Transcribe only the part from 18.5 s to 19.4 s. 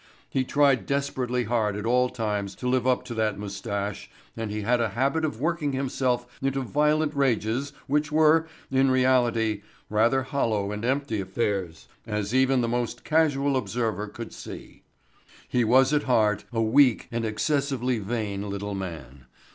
man.